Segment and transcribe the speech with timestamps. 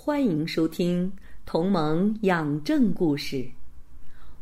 [0.00, 1.10] 欢迎收听
[1.44, 3.36] 《同盟养正故事》。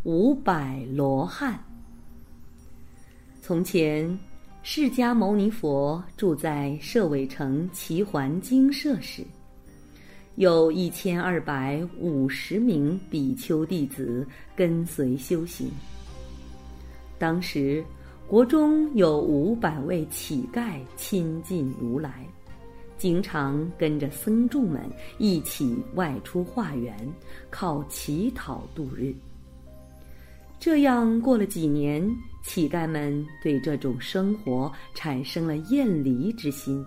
[0.05, 1.59] 五百罗汉。
[3.41, 4.17] 从前，
[4.63, 9.25] 释迦牟尼佛住在舍卫城齐桓精舍时，
[10.35, 15.71] 有一千二百五十名比丘弟子跟随修行。
[17.19, 17.83] 当时，
[18.29, 22.27] 国中有五百位乞丐亲近如来。
[22.99, 24.83] 经常跟着僧众们
[25.19, 26.97] 一起外出化缘，
[27.51, 29.15] 靠乞讨度日。
[30.59, 32.03] 这样过了几年，
[32.43, 36.85] 乞丐们对这种生活产生了厌离之心。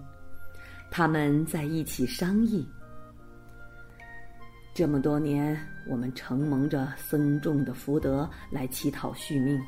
[0.90, 2.68] 他们在一起商议：
[4.74, 5.56] 这么多年，
[5.88, 9.62] 我们承蒙着僧众的福德来乞讨续命，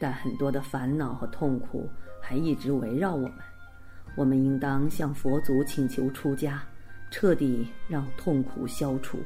[0.00, 1.86] 但很多的烦恼和痛苦
[2.22, 3.34] 还一直围绕我们。
[4.16, 6.60] 我们应当向佛祖请求出家，
[7.10, 9.18] 彻底让痛苦消除。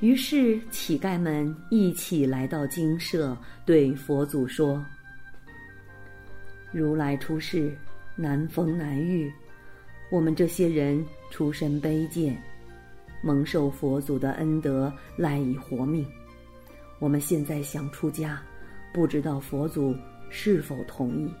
[0.00, 4.84] 于是，乞丐们一起来到精舍，对佛祖说
[6.70, 7.74] ：“如来出世，
[8.14, 9.32] 难逢难遇，
[10.10, 12.36] 我们这些人出身卑贱，
[13.22, 16.06] 蒙受佛祖的恩德，赖以活命。
[16.98, 18.42] 我们现在想出家，
[18.92, 19.96] 不知道佛祖
[20.28, 21.32] 是否同意。”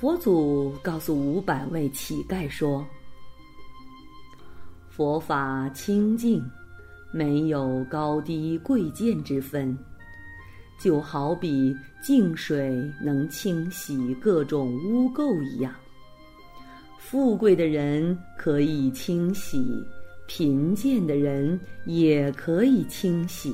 [0.00, 2.86] 佛祖告诉五百位乞丐说
[4.88, 6.40] ：“佛法清净，
[7.10, 9.76] 没有高低贵贱之分，
[10.78, 15.74] 就好比净水能清洗各种污垢一样。
[17.00, 19.84] 富贵的人可以清洗，
[20.28, 23.52] 贫贱的人也可以清洗。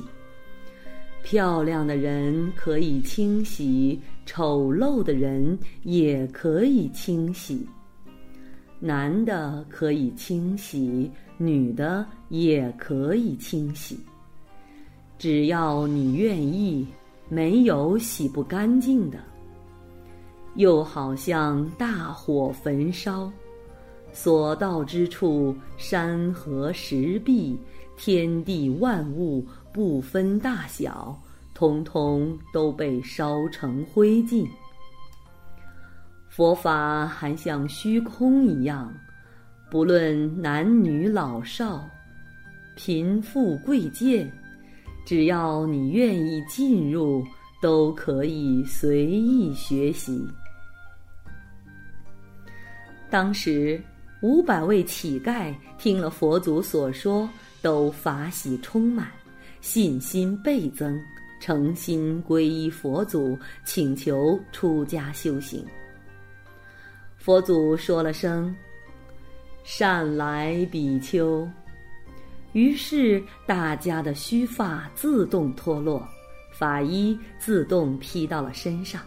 [1.23, 7.65] 漂亮的人可以清洗。”丑陋的人也可以清洗，
[8.79, 13.99] 男的可以清洗，女的也可以清洗。
[15.17, 16.85] 只要你愿意，
[17.29, 19.19] 没有洗不干净的。
[20.55, 23.31] 又好像大火焚烧，
[24.11, 27.57] 所到之处，山河石壁、
[27.97, 31.17] 天地万物，不分大小。
[31.55, 34.47] 通通都被烧成灰烬。
[36.27, 38.93] 佛法还像虚空一样，
[39.71, 41.89] 不论男女老少、
[42.75, 44.29] 贫富贵贱，
[45.05, 47.23] 只要你愿意进入，
[47.61, 50.27] 都可以随意学习。
[53.09, 53.81] 当时
[54.21, 57.29] 五百位乞丐听了佛祖所说，
[57.61, 59.07] 都法喜充满，
[59.61, 60.99] 信心倍增。
[61.39, 65.65] 诚心皈依佛祖，请求出家修行。
[67.17, 68.55] 佛祖说了声
[69.63, 71.47] “善来比丘”，
[72.53, 76.07] 于是大家的须发自动脱落，
[76.53, 79.01] 法衣自动披到了身上，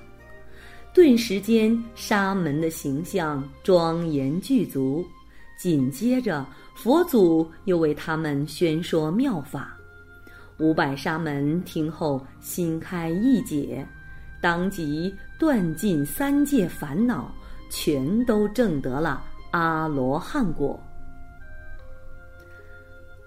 [0.93, 5.07] 顿时间沙门的形象庄严具足。
[5.57, 9.78] 紧接着，佛祖又为他们宣说妙法。
[10.59, 13.87] 五百沙门听后心开意解，
[14.41, 17.33] 当即断尽三界烦恼，
[17.71, 20.79] 全都证得了阿罗汉果。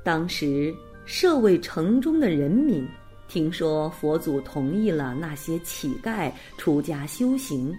[0.03, 0.73] 当时
[1.05, 2.85] 舍卫城中的人民
[3.29, 7.73] 听说佛祖同意了那些乞丐出家修行，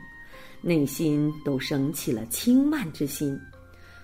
[0.62, 3.38] 内心都升起了轻慢之心，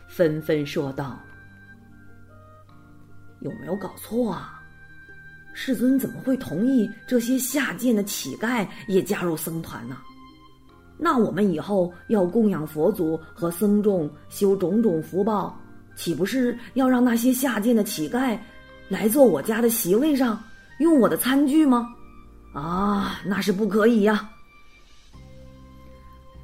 [0.08, 1.18] 纷纷说道
[3.40, 4.56] ：“有没有搞错啊？”
[5.60, 9.96] 世尊怎么会同意这些下贱的乞丐也加入僧团呢？
[10.96, 15.60] 那我们以后要供养佛祖和僧众，修种种福报，
[15.96, 18.38] 岂不是要让那些下贱的乞丐
[18.88, 20.40] 来坐我家的席位上，
[20.78, 21.88] 用我的餐具吗？
[22.54, 24.30] 啊，那是不可以呀！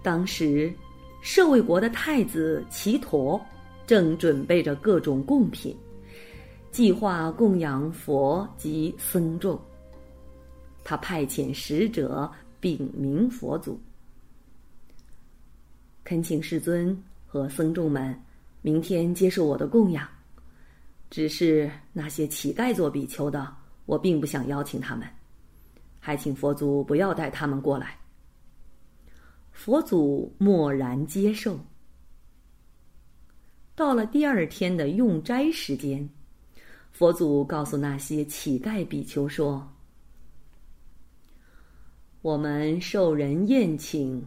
[0.02, 0.74] 当时，
[1.22, 3.40] 舍卫国的太子齐陀
[3.86, 5.72] 正准备着各种贡品。
[6.74, 9.56] 计划供养佛及僧众，
[10.82, 12.28] 他派遣使者
[12.58, 13.80] 禀明佛祖，
[16.02, 18.20] 恳请世尊和僧众们
[18.60, 20.04] 明天接受我的供养。
[21.10, 23.54] 只是那些乞丐做比丘的，
[23.86, 25.08] 我并不想邀请他们，
[26.00, 27.96] 还请佛祖不要带他们过来。”
[29.54, 31.56] 佛祖默然接受。
[33.76, 36.08] 到了第二天的用斋时间，
[36.94, 39.68] 佛祖告诉那些乞丐比丘说
[42.22, 44.24] ：“我们受人宴请，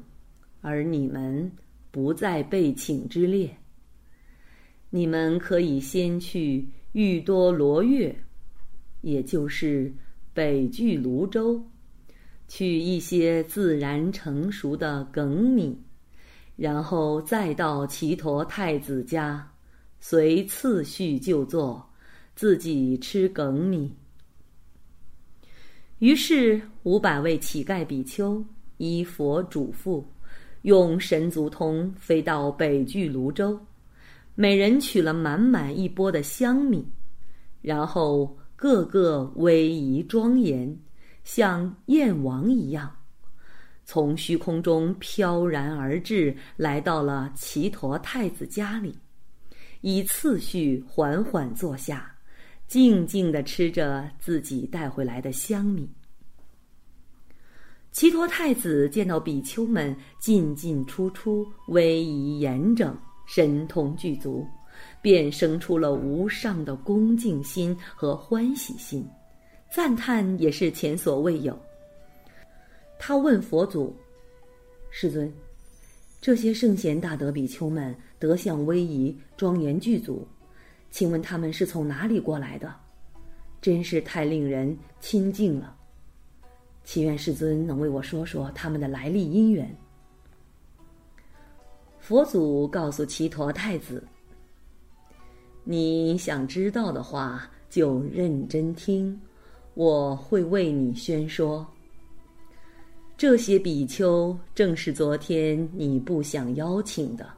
[0.59, 1.49] 而你们
[1.91, 3.57] 不在被请之列。
[4.89, 8.13] 你们可以先去玉多罗月，
[8.99, 9.93] 也就是
[10.33, 11.65] 北俱泸州。”
[12.49, 15.81] 取一些自然成熟的梗米，
[16.57, 19.49] 然后再到齐陀太子家，
[20.01, 21.86] 随次序就坐，
[22.37, 23.91] 自己吃梗米。
[25.97, 28.45] 于是五百位乞丐比丘
[28.77, 30.03] 依佛嘱咐，
[30.61, 33.59] 用神足通飞到北俱泸州，
[34.35, 36.87] 每人取了满满一钵的香米，
[37.59, 40.77] 然后个个威仪庄严。
[41.23, 42.95] 像燕王一样，
[43.83, 48.95] 从虚空中飘然而至，来到了齐陀太子家里，
[49.81, 52.15] 以次序缓缓坐下，
[52.67, 55.89] 静静的吃着自己带回来的香米。
[57.91, 64.45] 齐陀太子见到比丘们进进出出，威仪严整，神通具足，
[65.01, 69.07] 便生出了无上的恭敬心和欢喜心。
[69.73, 71.57] 赞叹也是前所未有。
[72.99, 73.95] 他问佛祖
[74.91, 75.33] ：“世尊，
[76.21, 80.27] 这些圣贤大德比丘们德相威仪，庄严具足，
[80.97, 82.73] 请问他们是从哪里过来的？
[83.61, 85.77] 真是太令人亲近了。
[86.83, 89.71] 祈愿世尊能为我说说他们的来历因缘。”
[92.01, 94.03] 佛祖告诉齐陀太子
[95.63, 99.21] ：“你想知道的话，就认真听。”
[99.75, 101.63] 我会为你宣说。
[103.15, 107.29] 这些比丘正是昨天你不想邀请的，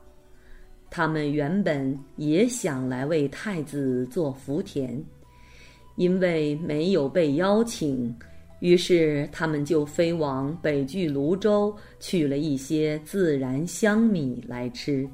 [0.91, 5.03] 他们原本也想来为太子做福田，
[5.95, 8.15] 因为没有被邀请，
[8.59, 15.07] 于是他们就飞往北俱泸州，取了一些自然香米来吃。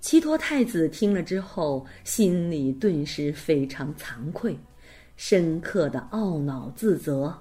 [0.00, 4.56] 齐陀太子听了之后，心里顿时非常惭愧。
[5.14, 7.32] 深刻的懊恼自责，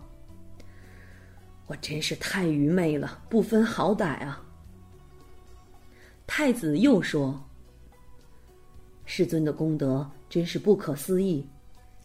[1.65, 4.43] 我真是太愚昧了，不分好歹啊！
[6.33, 7.37] 太子又说
[9.03, 11.45] ：“世尊的功德真是不可思议，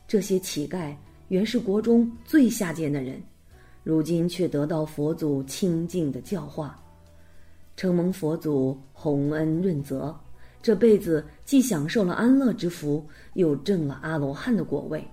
[0.09, 0.93] 这些乞丐
[1.29, 3.23] 原是国中最下贱的人，
[3.85, 6.77] 如今却得到佛祖清净的教化，
[7.77, 10.13] 承蒙佛祖洪恩润泽，
[10.61, 15.05] 这辈子既享受了安乐之福，又证了阿罗汉的果位。”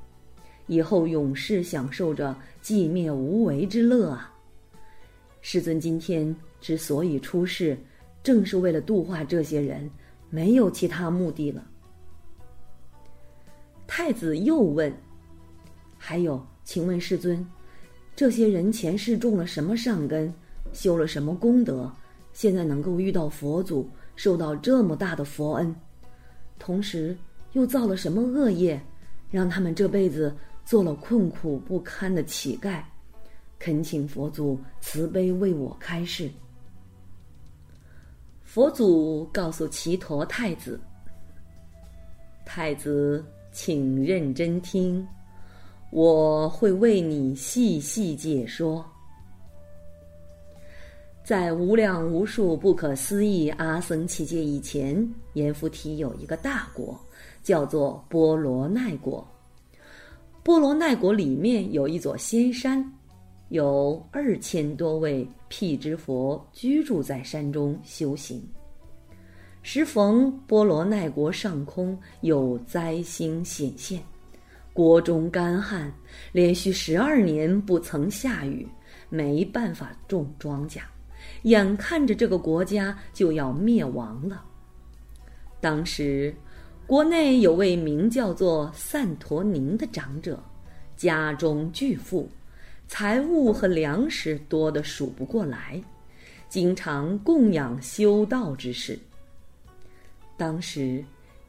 [0.65, 4.33] 以后永世享受着寂灭无为之乐啊！
[5.41, 7.77] 世尊今天之所以出世，
[8.23, 9.89] 正是为了度化这些人，
[10.29, 11.63] 没有其他目的了。
[13.85, 14.91] 太子又问
[15.99, 17.45] ：“还有，请问世尊，
[18.15, 20.33] 这些人前世种了什么善根，
[20.71, 21.91] 修了什么功德，
[22.31, 25.75] 现在能够遇到佛祖，受到这么大的佛恩？
[26.57, 27.15] 同时
[27.51, 28.81] 又造了什么恶业，
[29.29, 30.33] 让他们这辈子？”
[30.65, 32.81] 做了困苦不堪的乞丐，
[33.59, 36.31] 恳请佛祖慈悲为我开示。
[38.53, 40.79] 佛祖告诉齐陀太子
[42.45, 45.03] ：“太子，请认真听，
[45.89, 48.85] 我会为你细细解说。
[51.23, 56.95] 在无量无数不可思议阿僧祇劫以前，阎浮提有一个大国，
[57.41, 59.27] 叫做波罗奈国。”
[60.43, 62.87] 波罗奈国里面有一座仙山，
[63.49, 68.41] 有二千多位辟支佛居住在山中修行。
[69.61, 74.01] 时逢波罗奈国上空有灾星显现，
[74.73, 75.93] 国中干旱，
[76.31, 78.67] 连续十二年不曾下雨，
[79.09, 80.79] 没办法种庄稼，
[81.43, 84.43] 眼看着这个国家就要灭亡了。
[85.59, 86.35] 当时。
[86.85, 90.43] 国内有位名叫做散陀宁的长者，
[90.97, 92.29] 家中巨富，
[92.95, 95.81] 财物和粮食多得数不过来，
[96.47, 98.95] 经常供养修道之士。
[100.37, 101.03] 当时，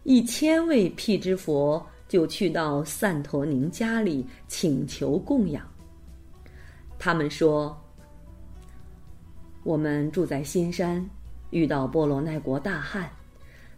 [0.04, 5.70] 一千位辟支佛就去到散陀宁家里请求供养。
[6.98, 7.78] 他们说
[9.64, 11.06] ：“我们住在仙山，
[11.50, 13.06] 遇到波罗奈国大旱。”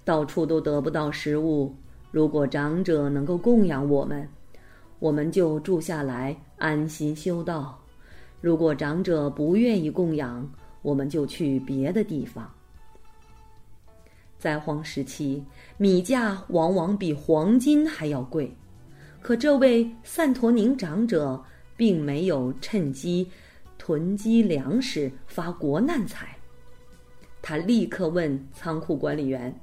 [0.07, 1.75] 到处都得不到食物。
[2.13, 4.29] 如果长者能够供养我们，
[5.07, 7.79] 我们就住下来安心修道；
[8.41, 10.51] 如果长者不愿意供养，
[10.83, 12.53] 我们就去别的地方。
[14.37, 15.45] 灾荒时期，
[15.79, 18.53] 米价往往比黄金还要贵，
[19.23, 21.41] 可这位散陀宁长者
[21.77, 23.31] 并没有趁机
[23.79, 26.37] 囤积粮食发国难财。
[27.41, 29.57] 他立刻问仓库管理员：“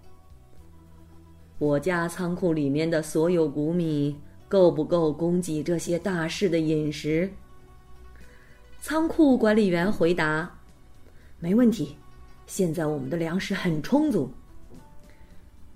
[1.59, 4.15] 我家仓库里面的所有谷米
[4.53, 7.27] 够不够供给这些大士的饮食？”
[8.79, 10.49] 仓库管理员回答
[11.39, 11.97] ：“没问题，
[12.45, 14.31] 现在我们的粮食很充足。”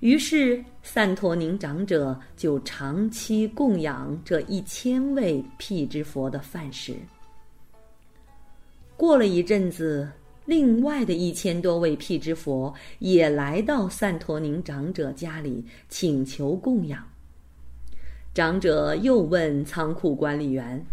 [0.02, 6.94] 于是，散陀宁长者就长期供养这一千位辟支佛的饭食。
[8.96, 10.08] 过了一阵子，
[10.46, 17.04] 另外的一千多位辟支佛也来到散陀宁长者家里请求供养。
[18.38, 20.86] 长者又问仓库管理员：“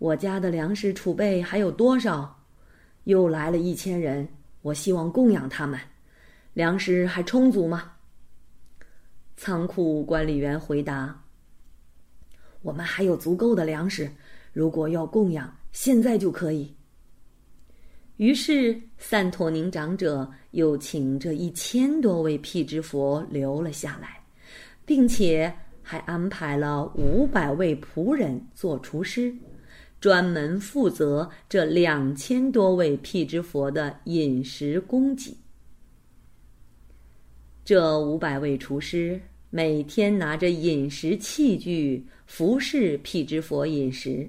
[0.00, 2.42] 我家的粮食储备还有多少？
[3.04, 4.26] 又来了一千人，
[4.62, 5.78] 我希望供养他们。”
[6.54, 7.92] 粮食还充足吗？
[9.36, 11.22] 仓库管理员回答
[12.64, 14.10] ：“我们还有足够的粮食，
[14.54, 16.74] 如果要供养，现在就可以。”
[18.16, 24.18] 于是，散陀宁长者又请这一千多位辟支佛留了下来，
[24.86, 25.54] 并且
[25.86, 29.32] 还安排了五百位仆人做厨师，
[30.00, 35.36] 专门负责这两千多位辟支佛的饮食供给。
[37.64, 44.28] 这五百位厨师每天拿着饮食器具服侍辟支佛饮食，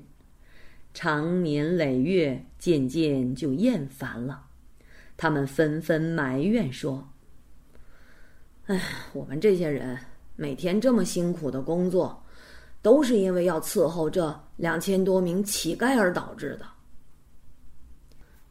[0.94, 4.46] 长年累月，渐渐就厌烦了。
[5.18, 7.08] 他们纷纷埋怨说
[8.68, 8.82] ：“哎，
[9.14, 9.98] 我们这些人
[10.36, 12.24] 每天这么辛苦的工作，
[12.82, 16.66] 都是因为要伺候这两千多名乞丐而导致的。”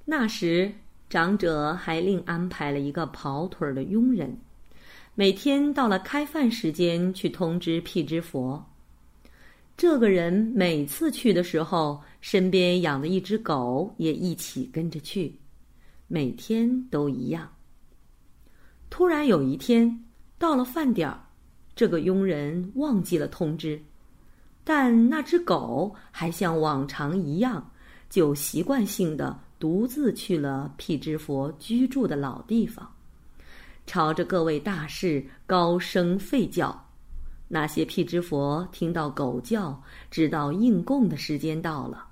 [0.05, 0.73] 那时，
[1.09, 4.37] 长者还另安排了一个跑腿的佣人。
[5.15, 8.65] 每天到了开饭时间去通知辟支佛。
[9.77, 15.39] 这个人每次去的时候，身边养的一只狗也一起跟着去，
[16.09, 17.49] 每天都一样。
[18.91, 20.05] 突然有一天
[20.39, 21.21] 到了饭点儿，
[21.77, 23.81] 这个佣人忘记了通知，
[24.63, 27.71] 但那只狗还像往常一样，
[28.09, 32.89] 就习惯性的独自去了辟支佛居住的老地方。
[33.87, 36.87] 朝着各位大士高声吠叫，
[37.49, 42.07] 那些辟支佛听到狗叫，知道应供的时间到了，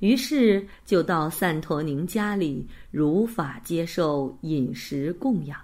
[0.00, 5.58] 于是就到散陀宁家里如法接受饮食供养。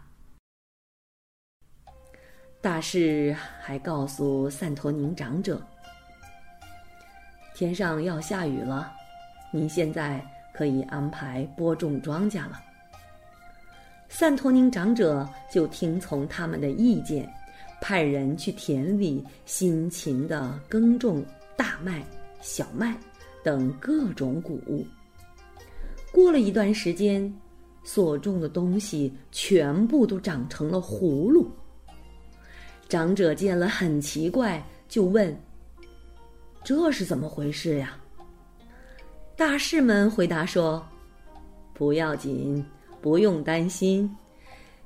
[2.62, 5.58] 大士还告诉散陀宁长者
[7.56, 8.92] ：“天上要下雨了，
[9.50, 12.60] 您现在可以安排播种庄稼了。”
[14.10, 17.26] 散陀宁长者就听从他们的意见，
[17.80, 21.24] 派人去田里辛勤地耕种
[21.56, 22.04] 大麦、
[22.42, 22.94] 小麦
[23.42, 24.86] 等各种谷物。
[26.12, 27.32] 过了一段时间，
[27.84, 31.50] 所种的东西全部都长成了葫芦。
[32.90, 35.34] 长者见了很奇怪，就问
[36.64, 37.96] ：“这是怎么回事呀？”
[39.36, 40.84] 大士们回答说
[41.72, 42.62] ：“不要紧。”
[43.02, 44.14] 不用担心，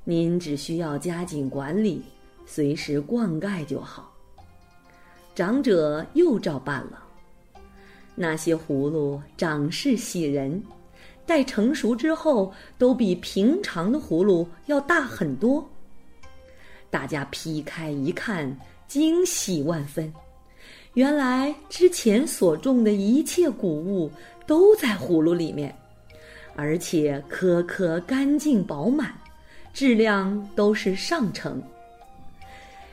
[0.05, 2.01] 您只需要加紧管理，
[2.47, 4.15] 随时灌溉就好。
[5.35, 7.03] 长者又照办了。
[8.15, 10.63] 那些葫芦长势喜人，
[11.27, 15.69] 待成熟之后，都比平常的葫芦要大很多。
[16.95, 20.15] 大家劈开一看，惊喜万分。
[20.93, 24.09] 原来之前所种的一切谷物
[24.47, 25.77] 都在葫芦里面。
[26.55, 29.13] 而且颗颗干净饱满，
[29.73, 31.61] 质量都是上乘。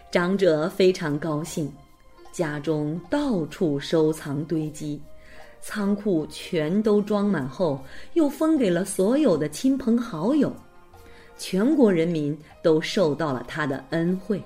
[0.10, 1.72] 长者非常高兴，
[2.32, 5.00] 家中到处收藏堆积，
[5.62, 7.80] 仓库全都装满后，
[8.16, 10.52] 又分给了所有的亲朋好友，
[11.42, 14.40] 全国人民都受到了他的恩惠。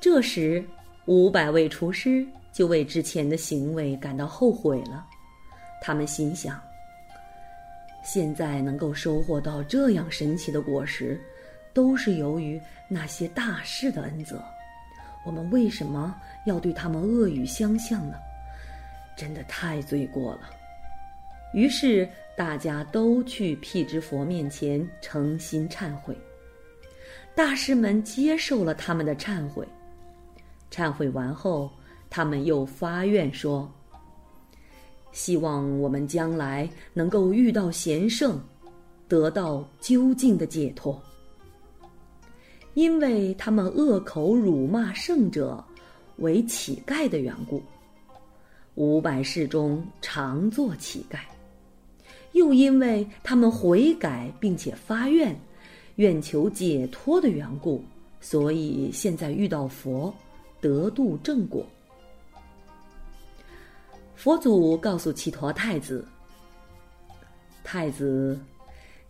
[0.00, 0.64] 这时，
[1.06, 5.04] 五百位厨师就为之前的行为感到后悔了，
[5.82, 6.62] 他们心想。
[8.04, 11.20] 现在能够收获到这样神奇的果实，
[11.72, 14.40] 都是由于那些大士的恩泽。
[15.26, 16.14] 我们为什么
[16.46, 18.14] 要对他们恶语相向呢？
[19.16, 20.50] 真的太罪过了。
[21.52, 26.16] 于是大家都去辟支佛面前诚心忏悔。
[27.34, 29.66] 大师们接受了他们的忏悔。
[30.70, 31.70] 忏悔完后，
[32.10, 33.72] 他们又发愿说
[35.12, 38.40] ：“希望我们将来能够遇到贤圣，
[39.06, 41.00] 得到究竟的解脱。”
[42.74, 45.64] 因为他们恶口辱骂圣者
[46.16, 47.62] 为乞丐的缘故，
[48.74, 51.18] 五百世中常做乞丐；
[52.34, 55.34] 又因为他们悔改并且发愿，
[55.96, 57.82] 愿求解脱的缘故，
[58.20, 60.12] 所以现在遇到佛，
[60.60, 61.66] 得度正果。
[64.14, 66.06] 佛祖告诉祇陀太子
[67.62, 68.38] ：“太子，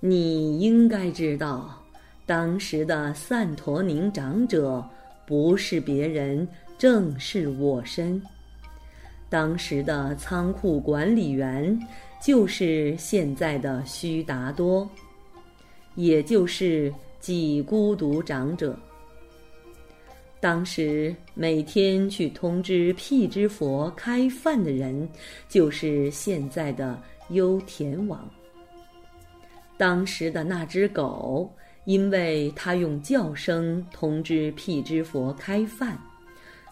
[0.00, 1.81] 你应该知道。”
[2.26, 4.83] 当时的散陀宁长者
[5.26, 8.21] 不是别人，正是我身。
[9.35, 11.76] 当时的仓库管理员
[12.23, 14.88] 就是现在的须达多，
[15.97, 18.79] 也就是几孤独长者。
[20.38, 25.09] 当时每天去通知辟支佛开饭的人，
[25.49, 26.97] 就是现在的
[27.31, 28.31] 优田王。
[29.76, 31.53] 当时的那只狗。
[31.87, 35.99] 因为他用叫声通知辟支佛开饭，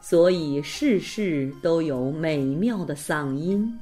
[0.03, 3.73] 所以事事都有美妙的嗓音，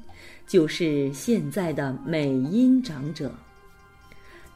[0.47, 3.33] 就是现在的美音长者。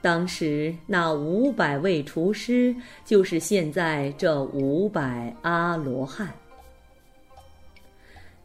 [0.03, 6.33] 当时那五百位厨师，就是现在这五百阿罗汉。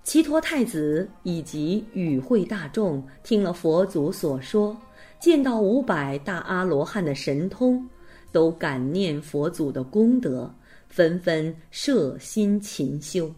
[0.03, 4.75] 齐陀太子以及与会大众听了佛祖所说，
[5.19, 7.85] 见到五百大阿罗汉的神通。
[8.31, 10.53] 都感念佛祖的功德，
[10.89, 13.34] 纷纷摄心勤修。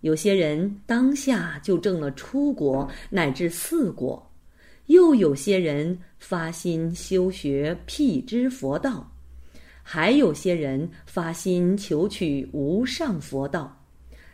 [0.00, 4.30] 有些人当下就证了出国乃至四国，
[4.86, 9.08] 又有些人发心修学辟支佛道，
[9.82, 13.78] 还有些人发心求取无上佛道。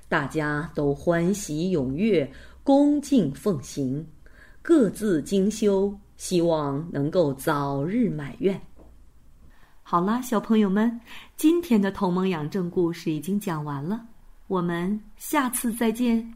[0.08, 2.30] 大家都欢喜踊跃，
[2.62, 4.06] 恭敬奉行，
[4.62, 8.67] 各自精修，希望能够早日满愿。
[9.90, 11.00] 好啦，小朋友们，
[11.34, 13.98] 今天的同盟养正故事已经讲完了，
[14.46, 16.34] 我们下次再见。